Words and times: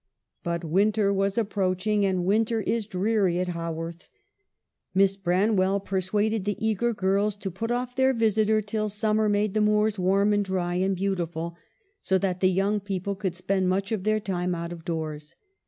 But 0.41 0.63
winter 0.63 1.13
was 1.13 1.37
approaching, 1.37 2.07
and 2.07 2.25
winter 2.25 2.61
is 2.61 2.87
dreary 2.87 3.39
at 3.39 3.49
Haworth. 3.49 4.09
Miss 4.95 5.15
Branwell 5.15 5.79
persuaded 5.79 6.43
the 6.43 6.57
eager 6.57 6.91
girls 6.91 7.35
to 7.35 7.51
put 7.51 7.69
off 7.69 7.95
their 7.95 8.11
visitor 8.11 8.61
till 8.63 8.89
summer 8.89 9.29
made 9.29 9.53
the 9.53 9.61
moors 9.61 9.99
warm 9.99 10.33
and 10.33 10.43
dry 10.43 10.73
and 10.73 10.95
beautiful, 10.95 11.55
so 12.01 12.17
that 12.17 12.39
the 12.39 12.49
young 12.49 12.79
people 12.79 13.13
could 13.13 13.35
spend 13.35 13.69
much 13.69 13.91
of 13.91 14.03
their 14.03 14.19
time 14.19 14.55
out 14.55 14.71
of 14.73 14.83
doors. 14.85 15.35